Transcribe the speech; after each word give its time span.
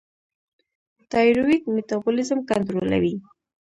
تایرویډ 1.11 1.63
میټابولیزم 1.75 2.39
کنټرولوي. 2.49 3.13